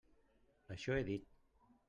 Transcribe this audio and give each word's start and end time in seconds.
Això 0.77 0.97
he 1.01 1.05
dit. 1.11 1.29